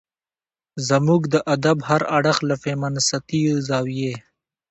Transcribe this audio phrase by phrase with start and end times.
[0.87, 4.13] زموږ د ادب هر اړخ له فيمنستي زاويې